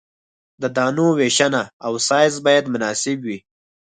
[0.61, 3.37] د دانو ویشنه او سایز باید مناسب وي